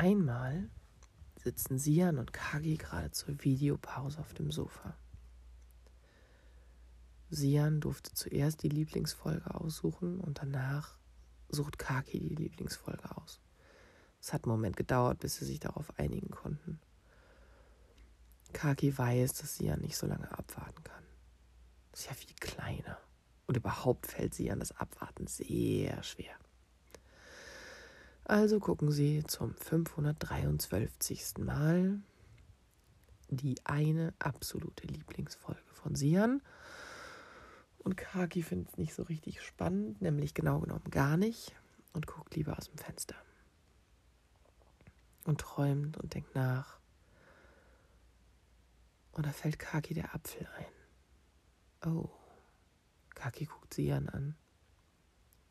[0.00, 0.70] einmal
[1.36, 4.96] sitzen Sian und Kagi gerade zur Videopause auf dem Sofa.
[7.28, 10.96] Sian durfte zuerst die Lieblingsfolge aussuchen und danach
[11.50, 13.40] sucht Kaki die Lieblingsfolge aus.
[14.22, 16.80] Es hat einen Moment gedauert, bis sie sich darauf einigen konnten.
[18.54, 21.04] Kaki weiß, dass Sian nicht so lange abwarten kann.
[21.92, 22.98] ist ja viel kleiner.
[23.46, 26.36] Und überhaupt fällt Sian das Abwarten sehr schwer.
[28.30, 31.38] Also gucken Sie zum 523.
[31.38, 32.00] Mal
[33.28, 36.40] die eine absolute Lieblingsfolge von Sian.
[37.78, 41.56] Und Kaki findet es nicht so richtig spannend, nämlich genau genommen gar nicht
[41.92, 43.16] und guckt lieber aus dem Fenster.
[45.24, 46.78] Und träumt und denkt nach.
[49.10, 51.90] Und da fällt Kaki der Apfel ein.
[51.92, 52.08] Oh.
[53.16, 54.36] Kaki guckt Sian an.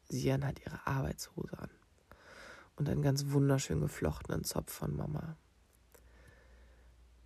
[0.07, 1.69] Sian hat ihre Arbeitshose an
[2.79, 5.35] und einen ganz wunderschön geflochtenen Zopf von Mama.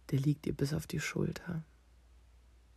[0.10, 1.64] Der liegt ihr bis auf die Schulter.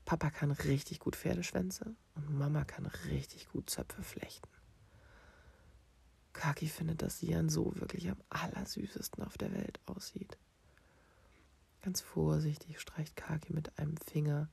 [0.04, 4.48] Papa kann richtig gut Pferdeschwänze und Mama kann richtig gut Zöpfe flechten.
[6.34, 10.36] Kaki findet, dass Sian so wirklich am allersüßesten auf der Welt aussieht.
[11.80, 14.50] Ganz vorsichtig streicht Kaki mit einem Finger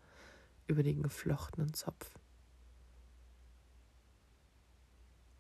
[0.66, 2.10] über den geflochtenen Zopf.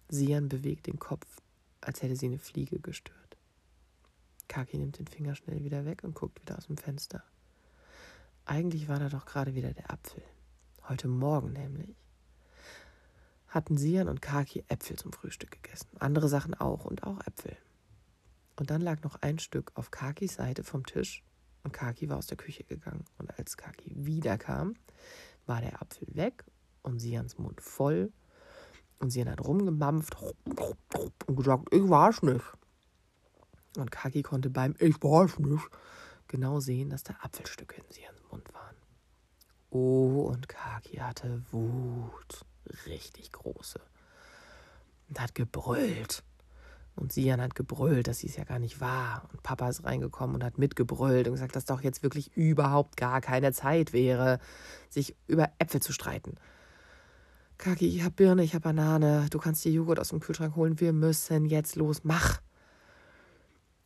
[0.09, 1.41] Sian bewegt den Kopf
[1.85, 3.37] als hätte sie eine Fliege gestört.
[4.47, 7.23] Kaki nimmt den Finger schnell wieder weg und guckt wieder aus dem Fenster.
[8.45, 10.23] Eigentlich war da doch gerade wieder der Apfel.
[10.87, 11.95] Heute Morgen nämlich.
[13.47, 15.87] Hatten Sian und Kaki Äpfel zum Frühstück gegessen.
[15.99, 17.55] Andere Sachen auch und auch Äpfel.
[18.55, 21.23] Und dann lag noch ein Stück auf Kakis Seite vom Tisch
[21.63, 23.05] und Kaki war aus der Küche gegangen.
[23.17, 24.75] Und als Kaki wiederkam,
[25.45, 26.43] war der Apfel weg
[26.83, 28.11] und Sians Mund voll
[29.03, 30.15] und sie hat rumgemampft
[31.27, 32.45] und gesagt, ich weiß nicht.
[33.77, 35.69] Und Kaki konnte beim Ich weiß nicht
[36.29, 38.75] genau sehen, dass da Apfelstücke in ihrem Mund waren.
[39.71, 42.45] Oh, und Kaki hatte Wut,
[42.85, 43.81] richtig große.
[45.09, 46.23] Und hat gebrüllt.
[46.95, 49.27] Und Sian hat gebrüllt, dass sie es ja gar nicht war.
[49.33, 53.19] Und Papa ist reingekommen und hat mitgebrüllt und gesagt, dass doch jetzt wirklich überhaupt gar
[53.19, 54.39] keine Zeit wäre,
[54.89, 56.37] sich über Äpfel zu streiten.
[57.57, 59.27] Kaki, ich hab Birne, ich hab Banane.
[59.29, 60.79] Du kannst dir Joghurt aus dem Kühlschrank holen.
[60.79, 62.03] Wir müssen jetzt los.
[62.03, 62.41] Mach.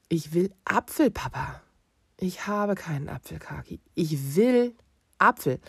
[0.10, 1.62] Ich will Apfel, Papa.
[2.20, 3.80] Ich habe keinen Apfel, Kaki.
[3.94, 4.76] Ich will
[5.20, 5.60] Apfel.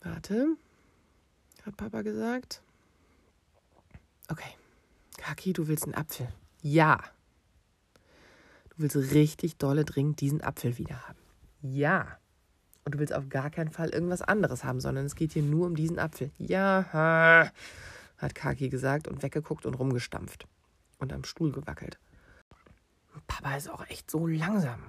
[0.00, 0.56] Warte,
[1.64, 2.62] hat Papa gesagt.
[4.28, 4.54] Okay.
[5.16, 6.28] Kaki, du willst einen Apfel.
[6.62, 6.98] Ja.
[8.70, 11.18] Du willst richtig dolle dringend diesen Apfel wieder haben.
[11.60, 12.18] Ja.
[12.88, 15.66] Und du willst auf gar keinen Fall irgendwas anderes haben, sondern es geht hier nur
[15.66, 16.30] um diesen Apfel.
[16.38, 17.52] Ja,
[18.16, 20.46] hat Kaki gesagt und weggeguckt und rumgestampft
[20.96, 21.98] und am Stuhl gewackelt.
[23.26, 24.80] Papa ist auch echt so langsam.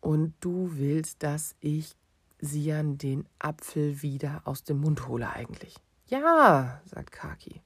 [0.00, 1.94] Und du willst, dass ich
[2.40, 5.76] Sian den Apfel wieder aus dem Mund hole eigentlich.
[6.08, 7.62] Ja, sagt Kaki.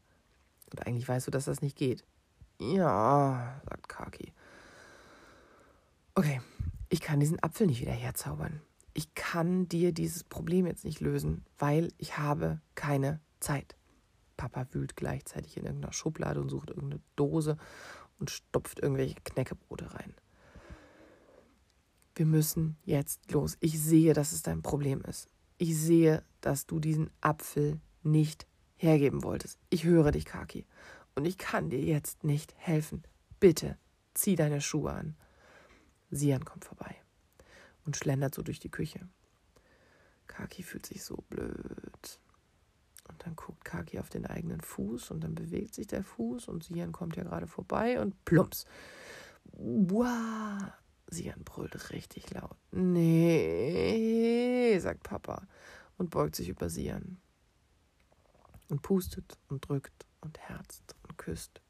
[0.71, 2.05] Und eigentlich weißt du, dass das nicht geht.
[2.61, 4.35] Ja, sagt Kaki.
[6.15, 6.43] Okay,
[6.89, 8.61] ich kann diesen Apfel nicht wieder herzaubern.
[8.95, 13.77] Ich kann dir dieses Problem jetzt nicht lösen, weil ich habe keine Zeit.
[14.37, 17.57] Papa wühlt gleichzeitig in irgendeiner Schublade und sucht irgendeine Dose
[18.19, 20.15] und stopft irgendwelche Knäckebrote rein.
[22.15, 23.57] Wir müssen jetzt los.
[23.61, 25.29] Ich sehe, dass es dein Problem ist.
[25.59, 28.47] Ich sehe, dass du diesen Apfel nicht
[28.77, 29.59] hergeben wolltest.
[29.69, 30.67] Ich höre dich, Kaki.
[31.15, 33.03] Und ich kann dir jetzt nicht helfen.
[33.41, 33.77] Bitte,
[34.15, 35.17] zieh deine Schuhe an.
[36.16, 36.97] Sian kommt vorbei
[37.84, 39.09] und schlendert so durch die Küche.
[40.27, 42.21] Kaki fühlt sich so blöd.
[43.09, 46.65] Und dann guckt Kaki auf den eigenen Fuß und dann bewegt sich der Fuß und
[46.65, 48.66] Sian kommt ja gerade vorbei und plumps.
[49.53, 50.72] Wow!
[51.09, 52.56] Sian brüllt richtig laut.
[52.72, 53.97] Nee,
[54.81, 55.47] sagt Papa
[55.98, 57.21] und beugt sich über Sian.
[58.69, 61.60] Und pustet und drückt und herzt und küsst.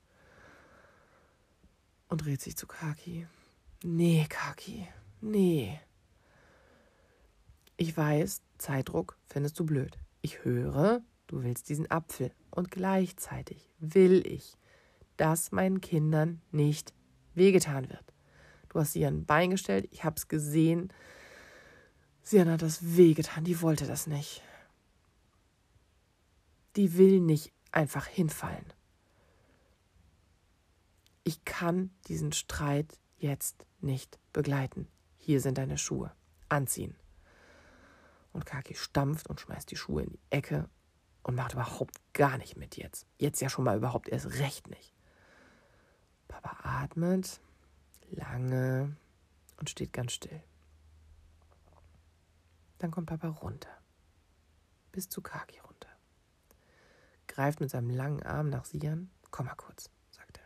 [2.08, 3.26] Und dreht sich zu Kaki.
[3.82, 4.88] Nee, Kaki,
[5.20, 5.78] nee.
[7.76, 9.99] Ich weiß, Zeitdruck findest du blöd.
[10.23, 12.32] Ich höre, du willst diesen Apfel.
[12.50, 14.56] Und gleichzeitig will ich,
[15.19, 16.94] dass meinen Kindern nicht
[17.34, 18.14] wehgetan wird.
[18.70, 20.93] Du hast sie an ein Bein gestellt, ich hab's gesehen.
[22.23, 24.43] Sie hat das wehgetan, die wollte das nicht.
[26.76, 28.73] Die will nicht einfach hinfallen.
[31.25, 34.88] Ich kann diesen Streit jetzt nicht begleiten.
[35.16, 36.12] Hier sind deine Schuhe.
[36.48, 36.94] Anziehen.
[38.32, 40.68] Und Kaki stampft und schmeißt die Schuhe in die Ecke
[41.22, 43.06] und macht überhaupt gar nicht mit jetzt.
[43.18, 44.94] Jetzt ja schon mal überhaupt erst recht nicht.
[46.28, 47.40] Papa atmet
[48.10, 48.96] lange
[49.58, 50.42] und steht ganz still.
[52.78, 53.70] Dann kommt Papa runter,
[54.92, 55.88] bis zu Kaki runter.
[57.26, 59.10] Greift mit seinem langen Arm nach Sian.
[59.30, 60.44] Komm mal kurz, sagt er.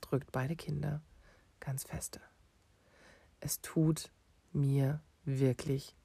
[0.00, 1.02] Drückt beide Kinder
[1.60, 2.20] ganz feste.
[3.40, 4.10] Es tut
[4.52, 5.96] mir wirklich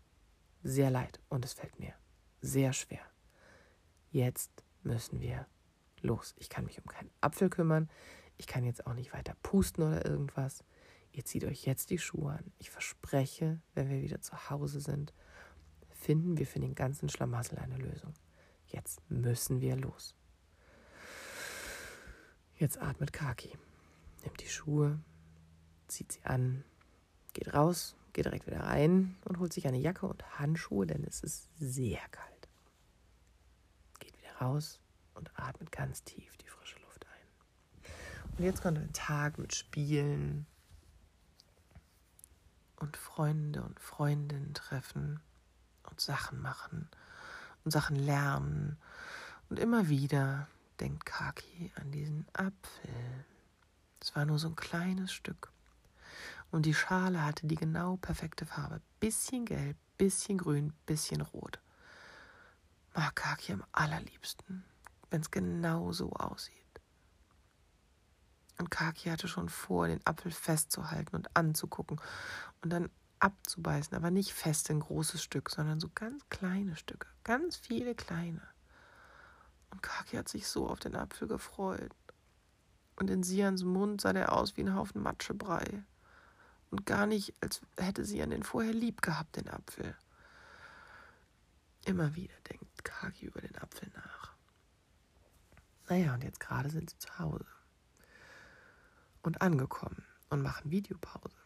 [0.63, 1.93] sehr leid und es fällt mir
[2.41, 3.01] sehr schwer.
[4.11, 5.47] Jetzt müssen wir
[6.01, 6.35] los.
[6.37, 7.89] Ich kann mich um keinen Apfel kümmern.
[8.37, 10.63] Ich kann jetzt auch nicht weiter pusten oder irgendwas.
[11.11, 12.51] Ihr zieht euch jetzt die Schuhe an.
[12.57, 15.13] Ich verspreche, wenn wir wieder zu Hause sind,
[15.89, 18.13] finden wir für den ganzen Schlamassel eine Lösung.
[18.67, 20.15] Jetzt müssen wir los.
[22.55, 23.57] Jetzt atmet Kaki,
[24.23, 24.99] nimmt die Schuhe,
[25.87, 26.63] zieht sie an,
[27.33, 31.21] geht raus, geht direkt wieder rein und holt sich eine Jacke und Handschuhe, denn es
[31.21, 32.47] ist sehr kalt.
[33.99, 34.79] Geht wieder raus
[35.15, 37.91] und atmet ganz tief die frische Luft ein.
[38.37, 40.45] Und jetzt kommt ein Tag mit Spielen
[42.77, 45.19] und Freunde und Freundinnen treffen
[45.89, 46.89] und Sachen machen
[47.63, 48.77] und Sachen lernen.
[49.49, 50.47] Und immer wieder
[50.79, 53.25] denkt Kaki an diesen Apfel.
[54.01, 55.52] Es war nur so ein kleines Stück.
[56.53, 58.79] Und die Schale hatte die genau perfekte Farbe.
[58.99, 61.59] Bisschen gelb, bisschen grün, bisschen rot.
[62.93, 64.63] Mag Kaki am allerliebsten,
[65.09, 66.53] wenn es genau so aussieht.
[68.59, 71.99] Und Kaki hatte schon vor, den Apfel festzuhalten und anzugucken
[72.61, 77.55] und dann abzubeißen, aber nicht fest ein großes Stück, sondern so ganz kleine Stücke, ganz
[77.55, 78.43] viele kleine.
[79.71, 81.95] Und Kaki hat sich so auf den Apfel gefreut.
[82.95, 85.83] Und in Sians Mund sah der aus wie ein Haufen Matschebrei.
[86.73, 89.95] Und gar nicht, als hätte Sian den vorher lieb gehabt, den Apfel.
[91.85, 94.33] Immer wieder denkt Kaki über den Apfel nach.
[95.87, 97.45] Naja, und jetzt gerade sind sie zu Hause.
[99.21, 101.37] Und angekommen und machen Videopause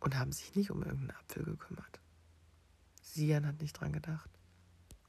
[0.00, 2.00] und haben sich nicht um irgendeinen Apfel gekümmert.
[3.02, 4.30] Sian hat nicht dran gedacht.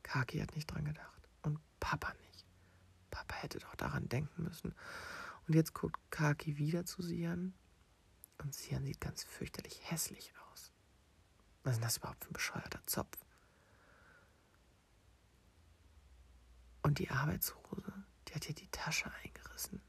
[0.03, 1.29] Kaki hat nicht dran gedacht.
[1.41, 2.45] Und Papa nicht.
[3.09, 4.75] Papa hätte doch daran denken müssen.
[5.47, 7.55] Und jetzt guckt Kaki wieder zu Sian.
[8.43, 10.73] Und Sian sieht ganz fürchterlich hässlich aus.
[11.63, 13.17] Was ist denn das überhaupt für ein bescheuerter Zopf?
[16.81, 17.93] Und die Arbeitshose,
[18.27, 19.81] die hat ihr die Tasche eingerissen.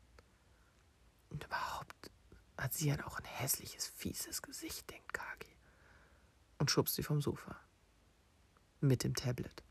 [1.30, 2.12] Und überhaupt
[2.56, 5.56] hat sie ja auch ein hässliches, fieses Gesicht, denkt Kagi.
[6.58, 7.56] Und schubst sie vom Sofa.
[8.80, 9.64] Mit dem Tablet.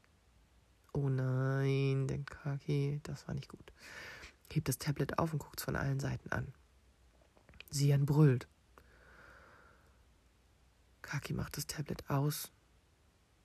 [0.91, 3.71] Oh nein, denkt Kaki, das war nicht gut.
[4.51, 6.53] Hebt das Tablet auf und guckt es von allen Seiten an.
[7.69, 8.47] Sian brüllt.
[11.13, 12.51] Kaki macht das Tablet aus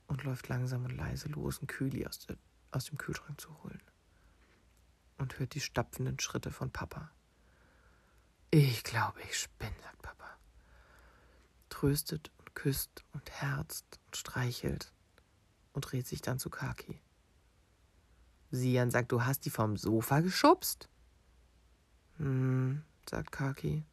[0.06, 2.26] und läuft langsam und leise los, einen Kühli aus,
[2.70, 3.82] aus dem Kühlschrank zu holen.
[5.18, 7.10] Und hört die stapfenden Schritte von Papa.
[8.50, 10.38] Ich glaube, ich spinne, sagt Papa.
[11.68, 14.90] Tröstet und küsst und herzt und streichelt
[15.74, 16.98] und dreht sich dann zu Kaki.
[18.50, 20.88] Sian sagt, du hast die vom Sofa geschubst?
[22.16, 23.84] Hm, sagt Kaki.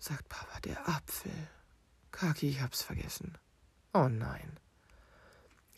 [0.00, 1.30] Sagt Papa, der Apfel.
[2.14, 3.36] Kaki, ich hab's vergessen.
[3.92, 4.56] Oh nein.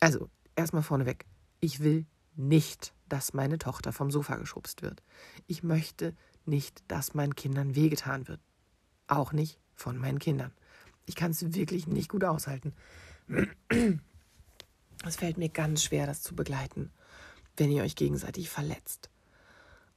[0.00, 1.24] Also, erstmal vorneweg.
[1.60, 2.04] Ich will
[2.34, 5.02] nicht, dass meine Tochter vom Sofa geschubst wird.
[5.46, 8.40] Ich möchte nicht, dass meinen Kindern wehgetan wird.
[9.06, 10.52] Auch nicht von meinen Kindern.
[11.06, 12.74] Ich kann es wirklich nicht gut aushalten.
[15.04, 16.90] Es fällt mir ganz schwer, das zu begleiten,
[17.56, 19.08] wenn ihr euch gegenseitig verletzt.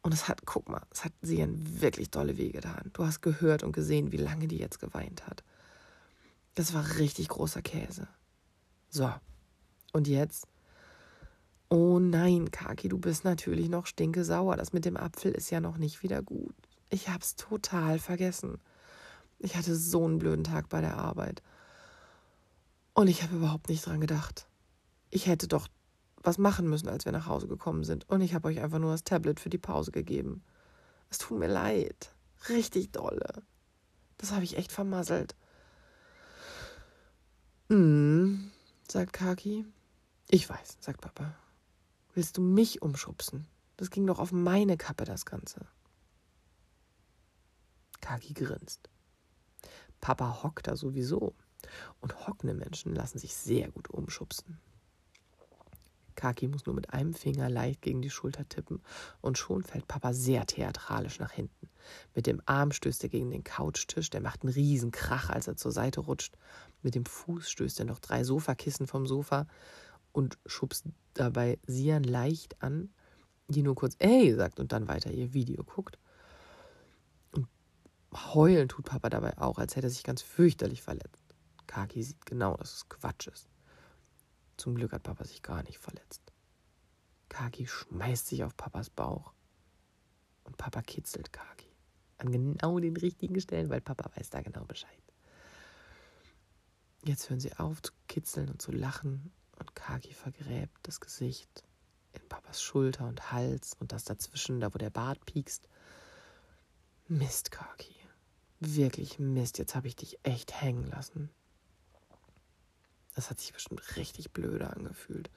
[0.01, 2.91] Und es hat, guck mal, es hat sie ein wirklich dolle Weh getan.
[2.93, 5.43] Du hast gehört und gesehen, wie lange die jetzt geweint hat.
[6.55, 8.07] Das war richtig großer Käse.
[8.89, 9.11] So,
[9.93, 10.47] und jetzt
[11.71, 14.55] Oh nein, Kaki, du bist natürlich noch stinkesauer.
[14.55, 16.55] Das mit dem Apfel ist ja noch nicht wieder gut.
[16.89, 18.57] Ich hab's total vergessen.
[19.37, 21.43] Ich hatte so einen blöden Tag bei der Arbeit.
[22.95, 24.47] Und ich habe überhaupt nicht dran gedacht.
[25.11, 25.67] Ich hätte doch
[26.23, 28.09] was machen müssen, als wir nach Hause gekommen sind.
[28.09, 30.43] Und ich habe euch einfach nur das Tablet für die Pause gegeben.
[31.11, 32.15] Es tut mir leid.
[32.49, 33.43] Richtig dolle.
[34.17, 35.35] Das habe ich echt vermasselt.
[37.71, 38.49] Hm,
[38.87, 39.63] sagt Kaki.
[40.27, 41.35] Ich weiß, sagt Papa.
[42.15, 43.45] Willst du mich umschubsen?
[43.77, 45.67] Das ging doch auf meine Kappe, das Ganze.
[48.01, 48.89] Kaki grinst.
[50.01, 51.35] Papa hockt da sowieso.
[52.01, 54.57] Und hockende Menschen lassen sich sehr gut umschubsen.
[56.15, 58.81] Kaki muss nur mit einem Finger leicht gegen die Schulter tippen
[59.21, 61.58] und schon fällt Papa sehr theatralisch nach hinten.
[62.15, 65.55] Mit dem Arm stößt er gegen den Couchtisch, der macht einen riesen Krach, als er
[65.55, 66.37] zur Seite rutscht.
[66.81, 69.47] Mit dem Fuß stößt er noch drei Sofakissen vom Sofa
[70.11, 72.89] und schubst dabei Sian leicht an,
[73.47, 75.97] die nur kurz ey sagt und dann weiter ihr Video guckt.
[78.11, 81.23] Heulen tut Papa dabei auch, als hätte er sich ganz fürchterlich verletzt.
[81.67, 83.47] Kaki sieht genau, dass es Quatsch ist.
[84.57, 86.21] Zum Glück hat Papa sich gar nicht verletzt.
[87.29, 89.33] Kaki schmeißt sich auf Papas Bauch
[90.43, 91.68] und Papa kitzelt Kaki
[92.19, 94.89] an genau den richtigen Stellen, weil Papa weiß da genau Bescheid.
[97.03, 101.63] Jetzt hören sie auf zu kitzeln und zu lachen und Kaki vergräbt das Gesicht
[102.13, 105.67] in Papas Schulter und Hals und das dazwischen, da wo der Bart piekst.
[107.07, 107.95] Mist, Kaki.
[108.59, 111.29] Wirklich Mist, jetzt habe ich dich echt hängen lassen.
[113.15, 115.29] Das hat sich bestimmt richtig blöde angefühlt.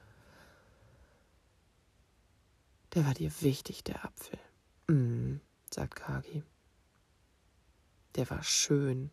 [2.93, 4.39] Der war dir wichtig, der Apfel.
[4.87, 5.39] Mm,
[5.73, 6.43] sagt Kaki.
[8.15, 9.11] Der war schön.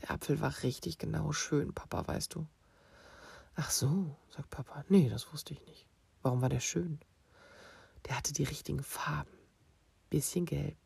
[0.00, 2.46] Der Apfel war richtig genau schön, Papa, weißt du.
[3.54, 4.84] Ach so, sagt Papa.
[4.88, 5.86] Nee, das wusste ich nicht.
[6.22, 7.00] Warum war der schön?
[8.06, 9.30] Der hatte die richtigen Farben.
[10.10, 10.78] Bisschen gelb,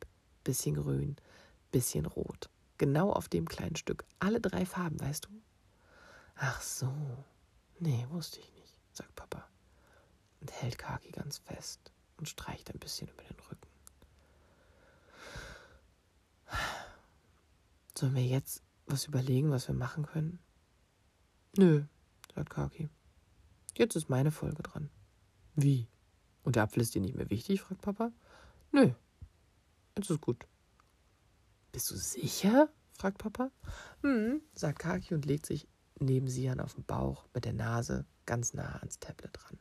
[0.43, 1.17] bisschen grün,
[1.73, 2.51] bisschen rot.
[2.79, 4.05] Genau auf dem kleinen Stück.
[4.19, 5.31] Alle drei Farben, weißt du?
[6.37, 6.93] Ach so.
[7.79, 9.49] Nee, wusste ich nicht, sagt Papa.
[10.41, 13.69] Und hält Kaki ganz fest und streicht ein bisschen über den Rücken.
[17.97, 20.39] Sollen wir jetzt was überlegen, was wir machen können?
[21.57, 21.85] Nö,
[22.35, 22.89] sagt Kaki.
[23.77, 24.91] Jetzt ist meine Folge dran.
[25.55, 25.89] Wie?
[26.43, 27.63] Und der Apfel ist dir nicht mehr wichtig?
[27.63, 28.13] fragt Papa.
[28.73, 28.93] Nö,
[29.97, 30.47] jetzt ist gut.
[31.73, 32.69] Bist du sicher?
[32.93, 33.51] fragt Papa.
[34.03, 35.69] Hm, sagt Kaki und legt sich
[36.01, 39.59] neben Sian auf den Bauch mit der Nase ganz nah ans Tablet dran.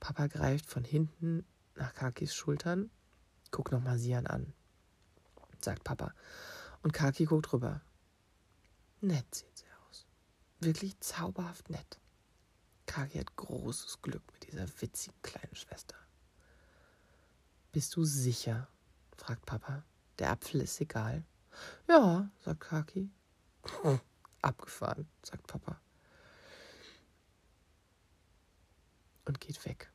[0.00, 1.44] Papa greift von hinten
[1.76, 2.90] nach Kakis Schultern.
[3.50, 4.52] Guck nochmal Sian an,
[5.60, 6.12] sagt Papa.
[6.82, 7.80] Und Kaki guckt rüber.
[9.00, 10.06] Nett sieht sie aus.
[10.60, 12.00] Wirklich zauberhaft nett.
[12.86, 15.96] Kaki hat großes Glück mit dieser witzigen kleinen Schwester.
[17.70, 18.68] Bist du sicher?
[19.16, 19.84] fragt Papa.
[20.18, 21.24] Der Apfel ist egal.
[21.88, 23.10] Ja, sagt Kaki.
[24.42, 25.80] Abgefahren, sagt Papa.
[29.24, 29.91] Und geht weg.